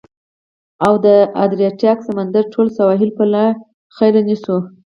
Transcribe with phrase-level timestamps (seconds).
[0.85, 1.07] او د
[1.43, 3.43] ادریاتیک سمندر ټول سواحل به له
[3.95, 4.57] خیره، ونیسو.